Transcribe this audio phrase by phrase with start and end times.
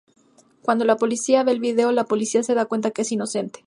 [0.63, 3.59] Cuando la policía ve el video, la policía se da cuenta que es inocente.